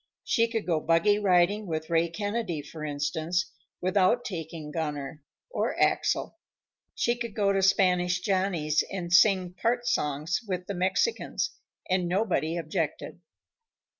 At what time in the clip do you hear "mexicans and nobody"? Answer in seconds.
10.73-12.57